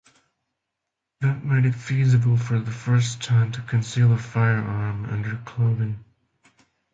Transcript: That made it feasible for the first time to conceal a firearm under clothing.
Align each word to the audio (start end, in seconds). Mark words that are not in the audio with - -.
That 1.19 1.45
made 1.45 1.65
it 1.67 1.73
feasible 1.75 2.35
for 2.35 2.57
the 2.57 2.71
first 2.71 3.21
time 3.21 3.51
to 3.51 3.61
conceal 3.61 4.11
a 4.11 4.17
firearm 4.17 5.05
under 5.05 5.37
clothing. 5.45 6.03